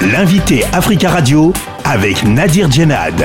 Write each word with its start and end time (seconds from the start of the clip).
L'invité 0.00 0.62
Africa 0.66 1.10
Radio 1.10 1.52
avec 1.84 2.22
Nadir 2.22 2.70
Djenad. 2.70 3.20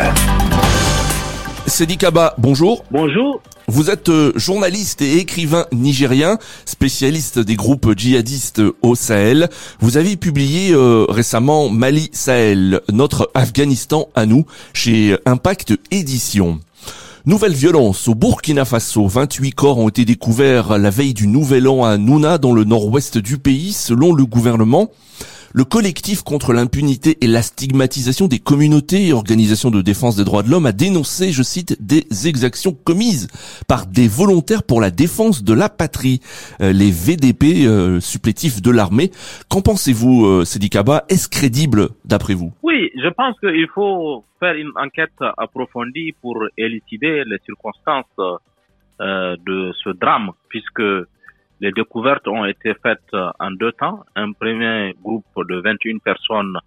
Sedi 1.68 1.98
Kaba, 1.98 2.34
bonjour. 2.40 2.84
Bonjour. 2.90 3.42
Vous 3.68 3.92
êtes 3.92 4.10
euh, 4.10 4.32
journaliste 4.36 5.04
et 5.04 5.18
écrivain 5.18 5.68
nigérien, 5.72 6.40
spécialiste 6.66 7.38
des 7.38 7.56
groupes 7.56 7.94
djihadistes 7.96 8.64
au 8.82 8.96
Sahel. 8.96 9.50
Vous 9.82 9.98
avez 9.98 10.18
publié 10.18 10.72
euh, 10.72 11.06
récemment 11.08 11.70
Mali 11.70 12.10
Sahel, 12.12 12.82
notre 12.92 13.30
Afghanistan 13.36 14.08
à 14.16 14.26
nous, 14.26 14.48
chez 14.74 15.16
Impact 15.28 15.76
Édition. 15.92 16.60
Nouvelle 17.28 17.54
violence 17.54 18.08
au 18.08 18.16
Burkina 18.16 18.66
Faso. 18.66 19.08
28 19.08 19.52
corps 19.52 19.78
ont 19.78 19.90
été 19.90 20.06
découverts 20.06 20.80
la 20.80 20.90
veille 20.90 21.14
du 21.14 21.28
Nouvel 21.28 21.68
An 21.68 21.84
à 21.84 22.00
Nouna, 22.00 22.40
dans 22.40 22.52
le 22.52 22.64
nord-ouest 22.64 23.20
du 23.20 23.38
pays, 23.38 23.74
selon 23.74 24.12
le 24.12 24.26
gouvernement. 24.26 24.90
Le 25.56 25.66
collectif 25.66 26.24
contre 26.24 26.52
l'impunité 26.52 27.18
et 27.22 27.28
la 27.28 27.44
stigmatisation 27.44 28.28
des 28.28 28.40
communautés 28.40 29.08
et 29.08 29.14
organisations 29.14 29.70
de 29.70 29.84
défense 29.84 30.16
des 30.16 30.24
droits 30.24 30.42
de 30.42 30.50
l'homme 30.50 30.66
a 30.66 30.72
dénoncé, 30.72 31.32
je 31.32 31.44
cite, 31.44 31.78
des 31.80 32.28
exactions 32.28 32.74
commises 32.74 33.28
par 33.68 33.86
des 33.86 34.08
volontaires 34.08 34.64
pour 34.64 34.82
la 34.82 34.90
défense 34.90 35.44
de 35.44 35.54
la 35.54 35.70
patrie, 35.70 36.22
euh, 36.62 36.74
les 36.74 36.90
VDP 36.90 37.68
euh, 37.68 38.00
supplétifs 38.00 38.64
de 38.64 38.72
l'armée. 38.72 39.12
Qu'en 39.48 39.62
pensez-vous, 39.62 40.26
euh, 40.26 40.42
Est-ce 40.42 41.30
crédible 41.30 41.90
d'après 42.04 42.34
vous? 42.34 42.52
Oui, 42.64 42.90
je 42.96 43.10
pense 43.10 43.40
qu'il 43.40 43.68
faut 43.76 44.26
faire 44.40 44.56
une 44.56 44.72
enquête 44.76 45.22
approfondie 45.38 46.14
pour 46.20 46.44
élucider 46.58 47.24
les 47.28 47.38
circonstances 47.46 48.40
euh, 49.02 49.36
de 49.46 49.72
ce 49.84 49.90
drame, 49.90 50.30
puisque 50.50 50.82
les 51.64 51.72
découvertes 51.72 52.28
ont 52.28 52.44
été 52.44 52.74
faites 52.84 53.14
euh, 53.14 53.32
en 53.40 53.52
deux 53.52 53.72
temps. 53.72 54.04
Un 54.18 54.34
premier 54.34 54.94
groupe 55.02 55.26
de 55.52 55.56
21 55.62 56.00
personnes 56.00 56.58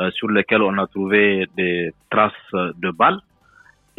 euh, 0.00 0.10
sur 0.12 0.28
lesquelles 0.30 0.62
on 0.62 0.78
a 0.78 0.86
trouvé 0.86 1.46
des 1.58 1.92
traces 2.08 2.52
de 2.84 2.90
balles 2.90 3.20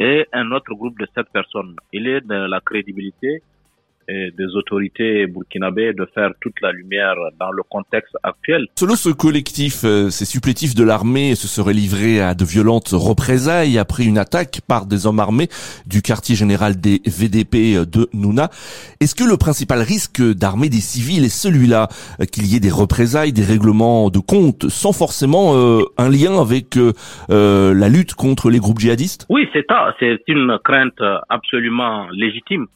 et 0.00 0.26
un 0.32 0.50
autre 0.50 0.74
groupe 0.74 0.98
de 0.98 1.06
sept 1.14 1.28
personnes. 1.32 1.76
Il 1.92 2.08
est 2.08 2.22
de 2.22 2.34
la 2.54 2.60
crédibilité 2.60 3.40
des 4.08 4.46
autorités 4.54 5.26
burkinabées 5.26 5.92
de 5.92 6.06
faire 6.14 6.30
toute 6.40 6.60
la 6.60 6.72
lumière 6.72 7.14
dans 7.38 7.50
le 7.50 7.62
contexte 7.62 8.16
actuel. 8.22 8.66
Selon 8.78 8.96
ce 8.96 9.10
collectif, 9.10 9.84
euh, 9.84 10.10
ces 10.10 10.24
supplétifs 10.24 10.74
de 10.74 10.84
l'armée 10.84 11.34
se 11.34 11.48
seraient 11.48 11.72
livrés 11.72 12.20
à 12.20 12.34
de 12.34 12.44
violentes 12.44 12.90
représailles 12.92 13.78
après 13.78 14.04
une 14.04 14.18
attaque 14.18 14.60
par 14.66 14.86
des 14.86 15.06
hommes 15.06 15.20
armés 15.20 15.48
du 15.86 16.02
quartier 16.02 16.34
général 16.34 16.80
des 16.80 17.00
VDP 17.06 17.86
de 17.86 18.08
Nouna. 18.12 18.48
Est-ce 19.00 19.14
que 19.14 19.24
le 19.24 19.36
principal 19.36 19.80
risque 19.80 20.22
d'armer 20.22 20.68
des 20.68 20.80
civils 20.80 21.24
est 21.24 21.28
celui-là, 21.28 21.88
euh, 22.20 22.24
qu'il 22.24 22.46
y 22.46 22.56
ait 22.56 22.60
des 22.60 22.70
représailles, 22.70 23.32
des 23.32 23.44
règlements 23.44 24.10
de 24.10 24.18
compte, 24.18 24.68
sans 24.68 24.92
forcément 24.92 25.54
euh, 25.54 25.82
un 25.98 26.08
lien 26.08 26.40
avec 26.40 26.76
la 27.28 27.88
lutte 27.88 28.14
contre 28.14 28.50
les 28.50 28.58
groupes 28.58 28.78
djihadistes? 28.78 29.26
Oui, 29.28 29.48
c'est 29.52 29.66
c'est 29.98 30.22
une 30.28 30.58
crainte 30.64 31.00
absolument 31.28 32.06
légitime. 32.12 32.66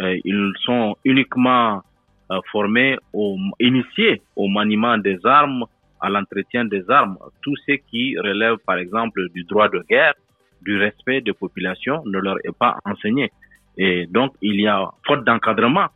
Euh, 0.00 0.18
ils 0.24 0.52
sont 0.62 0.96
uniquement 1.04 1.82
euh, 2.30 2.40
formés, 2.50 2.96
au, 3.12 3.36
initiés 3.58 4.22
au 4.36 4.48
maniement 4.48 4.96
des 4.98 5.18
armes, 5.24 5.64
à 6.00 6.08
l'entretien 6.08 6.64
des 6.64 6.88
armes. 6.90 7.18
Tout 7.42 7.54
ce 7.66 7.72
qui 7.90 8.18
relève, 8.18 8.56
par 8.66 8.76
exemple, 8.76 9.28
du 9.34 9.44
droit 9.44 9.68
de 9.68 9.84
guerre, 9.88 10.14
du 10.62 10.78
respect 10.78 11.20
des 11.20 11.34
populations, 11.34 12.02
ne 12.06 12.18
leur 12.18 12.36
est 12.44 12.56
pas 12.56 12.78
enseigné. 12.84 13.30
Et 13.76 14.06
donc, 14.06 14.32
il 14.40 14.60
y 14.60 14.66
a 14.66 14.88
faute 15.06 15.24
d'encadrement. 15.24 15.88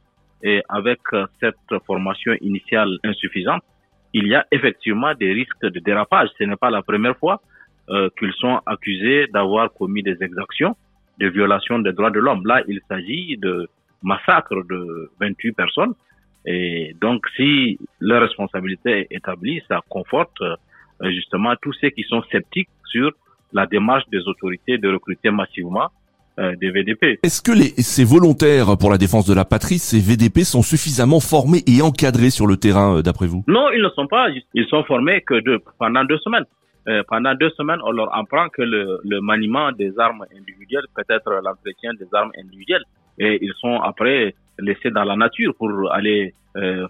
Et 0.43 0.63
avec 0.69 1.01
euh, 1.15 1.27
cette 1.41 1.57
formation 1.87 2.33
initiale 2.43 2.99
insuffisante, 3.05 3.63
il 4.13 4.27
y 4.29 4.35
a 4.35 4.47
effectivement 4.53 5.15
des 5.15 5.33
risques 5.33 5.63
de 5.63 5.81
dérapage. 5.81 6.29
Ce 6.39 6.45
n'est 6.45 6.57
pas 6.57 6.71
la 6.71 6.83
première 6.83 7.17
fois 7.17 7.41
qu'ils 8.19 8.33
sont 8.39 8.61
accusés 8.65 9.27
d'avoir 9.27 9.71
commis 9.75 10.03
des 10.03 10.17
exactions, 10.23 10.75
de 11.19 11.29
violations 11.29 11.79
des 11.81 11.93
droits 11.93 12.11
de 12.11 12.19
l'homme. 12.19 12.47
Là, 12.47 12.63
il 12.67 12.81
s'agit 12.89 13.37
de 13.37 13.69
massacre 14.03 14.63
de 14.69 15.11
28 15.21 15.53
personnes. 15.53 15.95
Et 16.47 16.95
donc, 17.01 17.25
si 17.37 17.79
leur 18.01 18.21
responsabilité 18.23 18.91
est 19.11 19.17
établie, 19.17 19.63
ça 19.69 19.81
conforte 19.89 20.41
euh, 20.43 21.11
justement 21.11 21.55
tous 21.61 21.73
ceux 21.81 21.91
qui 21.91 22.03
sont 22.05 22.23
sceptiques 22.31 22.69
sur 22.91 23.11
la 23.53 23.67
démarche 23.67 24.05
des 24.11 24.21
autorités 24.29 24.79
de 24.79 24.93
recruter 24.93 25.31
massivement 25.31 25.89
euh, 26.39 26.55
des 26.57 26.71
VDP. 26.71 27.21
Est-ce 27.23 27.41
que 27.41 27.53
les, 27.53 27.71
ces 27.83 28.05
volontaires 28.05 28.77
pour 28.79 28.91
la 28.91 28.99
défense 28.99 29.27
de 29.27 29.35
la 29.35 29.45
patrie, 29.45 29.79
ces 29.79 30.01
VDP, 30.01 30.41
sont 30.41 30.63
suffisamment 30.63 31.21
formés 31.21 31.63
et 31.67 31.81
encadrés 31.81 32.31
sur 32.31 32.47
le 32.47 32.57
terrain, 32.57 32.99
euh, 32.99 33.03
d'après 33.03 33.27
vous? 33.27 33.43
Non, 33.49 33.71
ils 33.71 33.83
ne 33.83 33.89
sont 33.91 34.07
pas. 34.07 34.29
Ils 34.53 34.67
sont 34.67 34.85
formés 34.85 35.23
que 35.23 35.41
de, 35.41 35.63
pendant 35.79 36.05
deux 36.05 36.19
semaines. 36.19 36.45
pendant 37.09 37.35
deux 37.35 37.51
semaines, 37.57 37.81
on 37.85 37.93
leur 37.93 38.15
apprend 38.15 38.49
que 38.51 38.61
le, 38.61 39.01
le 39.03 39.21
maniement 39.23 39.73
des 39.73 39.99
armes 39.99 40.27
individuelles 40.39 40.85
peut 40.95 41.09
être 41.09 41.31
l'entretien 41.43 41.93
des 41.95 42.09
armes 42.13 42.33
individuelles 42.39 42.85
et 43.19 43.39
ils 43.43 43.53
sont 43.61 43.81
après 43.81 44.35
laissés 44.59 44.91
dans 44.91 45.05
la 45.05 45.17
nature 45.17 45.55
pour 45.57 45.93
aller 45.93 46.35
euh, 46.57 46.87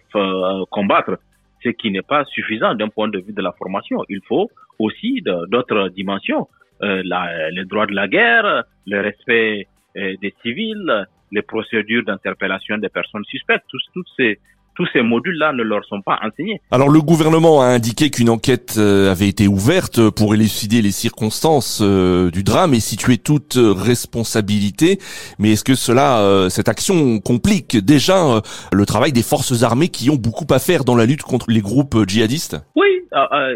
combattre, 0.70 1.18
ce 1.62 1.70
qui 1.70 1.90
n'est 1.90 2.02
pas 2.02 2.24
suffisant 2.26 2.74
d'un 2.74 2.88
point 2.88 3.08
de 3.08 3.18
vue 3.18 3.32
de 3.32 3.42
la 3.42 3.52
formation. 3.52 4.04
Il 4.08 4.20
faut 4.28 4.50
aussi 4.78 5.22
d'autres 5.22 5.88
dimensions, 5.88 6.48
euh, 6.82 7.02
les 7.50 7.64
droits 7.64 7.86
de 7.86 7.94
la 7.94 8.08
guerre, 8.08 8.64
le 8.86 9.00
respect 9.00 9.66
euh, 9.96 10.14
des 10.20 10.34
civils, 10.42 11.06
les 11.32 11.42
procédures 11.42 12.04
d'interpellation 12.04 12.78
des 12.78 12.88
personnes 12.88 13.24
suspectes, 13.24 13.64
toutes 13.70 14.08
ces 14.16 14.38
tous 14.74 14.86
ces 14.92 15.02
modules-là 15.02 15.52
ne 15.52 15.62
leur 15.62 15.84
sont 15.84 16.02
pas 16.02 16.18
enseignés. 16.22 16.60
Alors 16.70 16.88
le 16.88 17.00
gouvernement 17.00 17.62
a 17.62 17.66
indiqué 17.66 18.10
qu'une 18.10 18.30
enquête 18.30 18.74
euh, 18.78 19.10
avait 19.10 19.28
été 19.28 19.46
ouverte 19.46 20.10
pour 20.10 20.34
élucider 20.34 20.82
les 20.82 20.90
circonstances 20.90 21.80
euh, 21.82 22.30
du 22.30 22.42
drame 22.42 22.74
et 22.74 22.80
situer 22.80 23.18
toute 23.18 23.56
responsabilité. 23.58 24.98
Mais 25.38 25.52
est-ce 25.52 25.64
que 25.64 25.74
cela, 25.74 26.20
euh, 26.20 26.48
cette 26.48 26.68
action 26.68 27.20
complique 27.20 27.76
déjà 27.76 28.42
le 28.72 28.86
travail 28.86 29.12
des 29.12 29.22
forces 29.22 29.62
armées 29.62 29.88
qui 29.88 30.10
ont 30.10 30.16
beaucoup 30.16 30.46
à 30.50 30.58
faire 30.58 30.84
dans 30.84 30.96
la 30.96 31.06
lutte 31.06 31.22
contre 31.22 31.50
les 31.50 31.60
groupes 31.60 31.96
djihadistes? 32.06 32.56
Oui, 32.76 32.86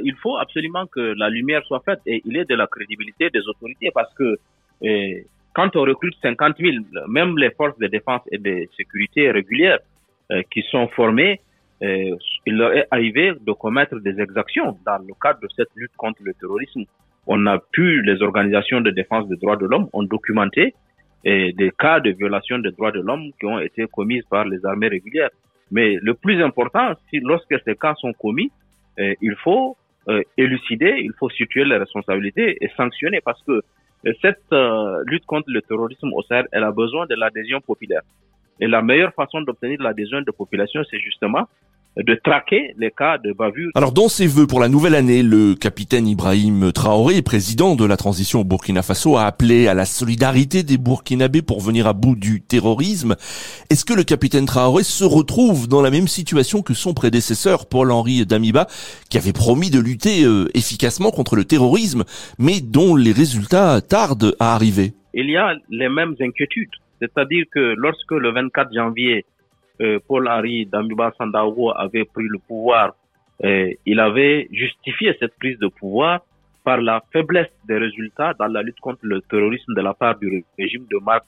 il 0.05 0.15
faut 0.23 0.37
absolument 0.37 0.87
que 0.87 1.01
la 1.01 1.29
lumière 1.31 1.63
soit 1.67 1.83
faite 1.85 2.01
et 2.07 2.23
il 2.25 2.37
est 2.37 2.49
de 2.49 2.55
la 2.55 2.67
crédibilité 2.67 3.31
des 3.31 3.41
autorités 3.49 3.91
parce 3.93 4.13
que 4.15 4.37
quand 5.55 5.75
on 5.75 5.83
recrute 5.83 6.15
50 6.23 6.57
000, 6.61 6.77
même 7.09 7.37
les 7.37 7.51
forces 7.51 7.79
de 7.79 7.89
défense 7.89 8.23
et 8.31 8.39
de 8.39 8.69
sécurité 8.77 9.31
régulières 9.31 9.79
euh, 9.79 9.98
qui 10.51 10.63
sont 10.71 10.89
formés, 10.89 11.41
euh, 11.83 12.17
il 12.45 12.57
leur 12.57 12.73
est 12.73 12.87
arrivé 12.91 13.33
de 13.41 13.53
commettre 13.53 14.01
des 14.01 14.21
exactions 14.21 14.77
dans 14.85 14.99
le 14.99 15.15
cadre 15.21 15.41
de 15.41 15.49
cette 15.55 15.69
lutte 15.77 15.93
contre 15.97 16.21
le 16.25 16.35
terrorisme. 16.35 16.85
On 17.27 17.47
a 17.47 17.59
pu, 17.59 18.03
les 18.03 18.21
organisations 18.23 18.81
de 18.81 18.91
défense 18.91 19.29
des 19.29 19.37
droits 19.37 19.57
de 19.57 19.67
l'homme 19.67 19.89
ont 19.93 20.03
documenté 20.03 20.75
euh, 21.27 21.53
des 21.53 21.71
cas 21.79 22.01
de 22.01 22.11
violation 22.11 22.59
des 22.59 22.73
droits 22.73 22.91
de 22.91 23.01
l'homme 23.01 23.31
qui 23.39 23.47
ont 23.47 23.61
été 23.61 23.87
commis 23.87 24.23
par 24.29 24.45
les 24.45 24.65
armées 24.65 24.89
régulières. 24.89 25.31
Mais 25.71 25.99
le 26.01 26.15
plus 26.15 26.43
important, 26.43 26.95
si 27.11 27.21
lorsque 27.21 27.55
ces 27.65 27.77
cas 27.77 27.95
sont 27.95 28.13
commis, 28.15 28.51
il 29.21 29.37
faut 29.45 29.77
élucider, 30.37 30.95
il 30.99 31.13
faut 31.21 31.29
situer 31.29 31.65
les 31.65 31.77
responsabilités 31.77 32.57
et 32.61 32.69
sanctionner 32.77 33.21
parce 33.21 33.41
que 33.45 33.61
cette 34.23 34.43
lutte 35.05 35.25
contre 35.27 35.51
le 35.51 35.61
terrorisme 35.63 36.11
au 36.15 36.23
Sahel, 36.23 36.49
elle 36.51 36.65
a 36.65 36.73
besoin 36.73 37.07
de 37.07 37.15
l'adhésion 37.15 37.61
populaire. 37.61 38.01
Et 38.61 38.67
la 38.67 38.83
meilleure 38.83 39.13
façon 39.15 39.41
d'obtenir 39.41 39.81
l'adhésion 39.83 40.21
de 40.21 40.31
population, 40.31 40.83
c'est 40.91 40.99
justement 40.99 41.47
de 41.97 42.15
traquer 42.15 42.75
les 42.79 42.91
cas 42.91 43.19
de 43.19 43.33
bavure. 43.33 43.71
Alors 43.75 43.93
dans 43.93 44.09
ses 44.09 44.27
vœux 44.27 44.47
pour 44.47 44.61
la 44.61 44.69
nouvelle 44.69 44.95
année, 44.95 45.23
le 45.23 45.55
capitaine 45.55 46.07
Ibrahim 46.07 46.71
Traoré, 46.73 47.23
président 47.23 47.75
de 47.75 47.85
la 47.85 47.97
transition 47.97 48.41
au 48.41 48.45
Burkina 48.45 48.83
Faso, 48.83 49.17
a 49.17 49.25
appelé 49.25 49.67
à 49.67 49.75
la 49.75 49.85
solidarité 49.85 50.63
des 50.63 50.79
Burkinabés 50.79 51.43
pour 51.43 51.61
venir 51.61 51.87
à 51.89 51.93
bout 51.93 52.15
du 52.15 52.41
terrorisme. 52.41 53.17
Est-ce 53.71 53.85
que 53.85 53.95
le 53.95 54.05
capitaine 54.05 54.47
Traoré 54.47 54.85
se 54.85 55.05
retrouve 55.05 55.67
dans 55.67 55.83
la 55.83 55.91
même 55.91 56.07
situation 56.07 56.63
que 56.63 56.75
son 56.75 56.95
prédécesseur 56.95 57.67
Paul-Henri 57.67 58.25
Damiba, 58.27 58.69
qui 59.11 59.19
avait 59.19 59.33
promis 59.33 59.71
de 59.71 59.81
lutter 59.81 60.25
euh, 60.25 60.49
efficacement 60.55 61.11
contre 61.11 61.35
le 61.35 61.45
terrorisme, 61.45 62.05
mais 62.39 62.61
dont 62.61 62.95
les 62.95 63.13
résultats 63.13 63.81
tardent 63.81 64.37
à 64.39 64.55
arriver? 64.55 64.93
Il 65.15 65.29
y 65.29 65.37
a 65.37 65.55
les 65.69 65.89
mêmes 65.89 66.15
inquiétudes. 66.21 66.71
C'est-à-dire 67.01 67.45
que 67.53 67.75
lorsque 67.77 68.13
le 68.13 68.31
24 68.33 68.73
janvier, 68.73 69.25
euh, 69.81 69.99
Paul-Henri 70.07 70.67
Damiba 70.67 71.13
Sandaogo 71.17 71.73
avait 71.77 72.05
pris 72.05 72.27
le 72.29 72.39
pouvoir, 72.39 72.95
euh, 73.45 73.71
il 73.87 74.01
avait 74.01 74.49
justifié 74.51 75.17
cette 75.21 75.37
prise 75.39 75.59
de 75.59 75.69
pouvoir 75.69 76.21
par 76.65 76.81
la 76.81 77.03
faiblesse 77.13 77.53
des 77.67 77.79
résultats 77.79 78.35
dans 78.35 78.49
la 78.49 78.63
lutte 78.63 78.81
contre 78.81 79.01
le 79.03 79.21
terrorisme 79.23 79.75
de 79.75 79.81
la 79.81 79.95
part 79.95 80.19
du 80.19 80.45
régime 80.59 80.87
de 80.91 80.99
Marc 80.99 81.25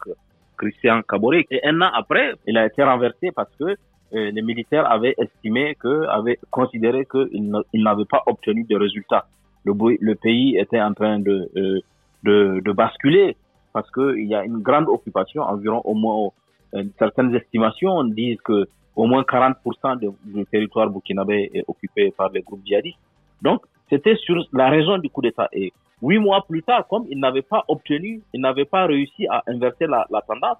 Christian 0.58 1.02
Caboret. 1.02 1.46
Et 1.50 1.64
un 1.64 1.80
an 1.80 1.90
après, 1.94 2.34
il 2.46 2.58
a 2.58 2.66
été 2.66 2.82
renversé 2.82 3.30
parce 3.34 3.54
que 3.56 3.64
euh, 3.64 4.30
les 4.32 4.42
militaires 4.42 4.90
avaient 4.90 5.14
estimé 5.18 5.76
que, 5.76 6.06
avaient 6.08 6.38
considéré 6.50 7.06
qu'il 7.06 7.50
n'avait 7.74 8.04
pas 8.04 8.22
obtenu 8.26 8.64
de 8.64 8.76
résultats. 8.76 9.26
Le, 9.64 9.72
le, 10.00 10.14
pays 10.16 10.58
était 10.58 10.80
en 10.80 10.92
train 10.94 11.20
de, 11.20 11.48
euh, 11.56 11.78
de, 12.24 12.60
de 12.64 12.72
basculer 12.72 13.36
parce 13.72 13.90
qu'il 13.90 14.26
y 14.26 14.34
a 14.34 14.44
une 14.44 14.58
grande 14.58 14.88
occupation, 14.88 15.42
environ 15.42 15.80
au 15.84 15.94
moins 15.94 16.30
euh, 16.74 16.84
certaines 16.98 17.34
estimations 17.34 18.04
disent 18.04 18.40
que 18.44 18.68
au 18.96 19.06
moins 19.06 19.22
40% 19.22 20.12
du 20.24 20.46
territoire 20.46 20.90
burkinabé 20.90 21.50
est 21.54 21.64
occupé 21.68 22.12
par 22.16 22.30
les 22.30 22.42
groupes 22.42 22.64
djihadistes. 22.64 22.98
Donc, 23.40 23.64
c'était 23.88 24.16
sur 24.16 24.44
la 24.52 24.68
raison 24.68 24.98
du 24.98 25.08
coup 25.08 25.22
d'État. 25.22 25.48
Et 25.52 25.72
huit 26.02 26.18
mois 26.18 26.44
plus 26.46 26.62
tard, 26.62 26.86
comme 26.88 27.06
il 27.08 27.18
n'avait 27.18 27.42
pas 27.42 27.64
obtenu, 27.68 28.20
il 28.34 28.40
n'avait 28.40 28.64
pas 28.64 28.86
réussi 28.86 29.26
à 29.28 29.42
inverser 29.46 29.86
la, 29.86 30.06
tendance, 30.26 30.58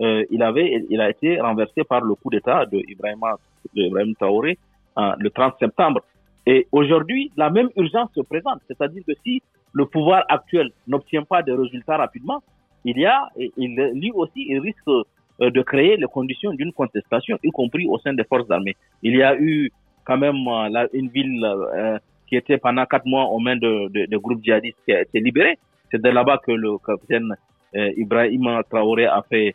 euh, 0.00 0.24
il 0.30 0.42
avait, 0.42 0.84
il 0.88 1.00
a 1.00 1.10
été 1.10 1.40
renversé 1.40 1.84
par 1.84 2.00
le 2.00 2.14
coup 2.14 2.30
d'État 2.30 2.64
de 2.66 2.80
Ibrahim, 2.88 4.14
Traoré 4.18 4.58
le 4.96 5.28
30 5.28 5.54
septembre. 5.58 6.00
Et 6.46 6.66
aujourd'hui, 6.72 7.30
la 7.36 7.50
même 7.50 7.68
urgence 7.76 8.10
se 8.14 8.20
présente, 8.20 8.60
c'est-à-dire 8.66 9.02
que 9.06 9.12
si 9.24 9.42
le 9.72 9.86
pouvoir 9.86 10.24
actuel 10.28 10.70
n'obtient 10.86 11.22
pas 11.22 11.42
de 11.42 11.52
résultats 11.52 11.96
rapidement, 11.96 12.42
il 12.84 12.98
y 12.98 13.06
a, 13.06 13.28
il, 13.36 13.74
lui 13.94 14.10
aussi, 14.12 14.46
il 14.48 14.58
risque 14.60 14.88
euh, 14.88 15.50
de 15.50 15.62
créer 15.62 15.96
les 15.96 16.06
conditions 16.06 16.52
d'une 16.52 16.72
contestation, 16.72 17.38
y 17.42 17.50
compris 17.50 17.86
au 17.86 17.98
sein 17.98 18.12
des 18.12 18.24
forces 18.24 18.50
armées. 18.50 18.76
Il 19.02 19.16
y 19.16 19.22
a 19.22 19.34
eu 19.36 19.70
quand 20.04 20.18
même 20.18 20.46
euh, 20.46 20.86
une 20.92 21.08
ville 21.08 21.44
euh, 21.44 21.98
qui 22.28 22.36
était 22.36 22.58
pendant 22.58 22.84
quatre 22.86 23.06
mois 23.06 23.24
aux 23.24 23.38
mains 23.38 23.56
de, 23.56 23.88
de, 23.88 24.06
de 24.06 24.16
groupes 24.18 24.42
djihadistes 24.44 24.78
qui 24.84 24.92
a 24.92 25.02
été 25.02 25.20
libérée. 25.20 25.58
C'est 25.90 26.02
de 26.02 26.08
là-bas 26.08 26.40
que 26.46 26.52
le 26.52 26.78
capitaine 26.78 27.34
Ibrahim 27.74 28.60
Traoré 28.68 29.06
a 29.06 29.22
fait 29.28 29.54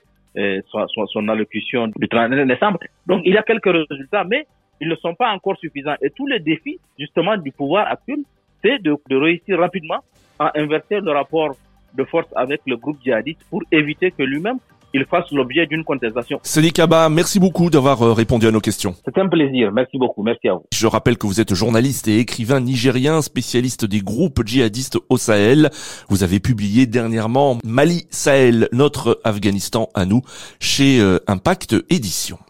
son, 0.70 0.88
son, 1.08 1.28
allocution 1.28 1.88
du 1.88 2.08
31 2.08 2.46
décembre. 2.48 2.80
Donc 3.06 3.22
il 3.26 3.34
y 3.34 3.38
a 3.38 3.44
quelques 3.44 3.72
résultats, 3.90 4.24
mais 4.24 4.48
ils 4.82 4.88
ne 4.88 4.96
sont 4.96 5.16
pas 5.16 5.32
encore 5.32 5.58
suffisants. 5.58 5.96
Et 6.02 6.10
tous 6.12 6.28
les 6.28 6.40
défis, 6.40 6.80
justement, 7.00 7.38
du 7.38 7.52
pouvoir 7.52 7.88
actuel, 7.88 8.20
c'est 8.64 8.82
de, 8.82 8.96
de 9.10 9.16
réussir 9.16 9.60
rapidement 9.60 10.00
à 10.40 10.52
inverser 10.60 11.00
le 11.00 11.12
rapport 11.12 11.56
de 11.96 12.04
force 12.04 12.28
avec 12.36 12.62
le 12.66 12.78
groupe 12.78 12.98
djihadiste 13.04 13.40
pour 13.50 13.64
éviter 13.72 14.12
que 14.12 14.24
lui-même 14.24 14.60
il 14.94 15.06
fasse 15.06 15.32
l'objet 15.32 15.66
d'une 15.68 15.84
contestation. 15.84 16.40
Sadi 16.44 16.72
Kaba, 16.72 17.10
merci 17.10 17.40
beaucoup 17.40 17.70
d'avoir 17.70 18.02
euh, 18.02 18.14
répondu 18.14 18.48
à 18.48 18.52
nos 18.52 18.60
questions. 18.60 18.96
C'est 19.06 19.18
un 19.18 19.28
plaisir. 19.28 19.72
Merci 19.72 19.98
beaucoup. 19.98 20.24
Merci 20.24 20.48
à 20.48 20.54
vous. 20.54 20.64
Je 20.74 20.88
rappelle 20.88 21.18
que 21.18 21.28
vous 21.28 21.42
êtes 21.42 21.54
journaliste 21.54 22.08
et 22.08 22.20
écrivain 22.20 22.60
nigérien, 22.60 23.22
spécialiste 23.22 23.86
des 23.86 24.00
groupes 24.00 24.42
djihadistes 24.46 24.98
au 25.10 25.18
Sahel. 25.18 25.70
Vous 26.10 26.24
avez 26.24 26.40
publié 26.40 26.86
dernièrement 26.86 27.58
Mali 27.64 28.08
Sahel, 28.10 28.70
notre 28.72 29.20
Afghanistan 29.24 29.90
à 29.94 30.06
nous, 30.06 30.22
chez 30.60 31.00
euh, 31.00 31.20
Impact 31.28 31.76
Édition. 31.90 32.38